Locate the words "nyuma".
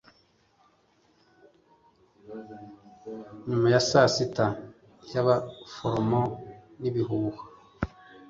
3.47-3.67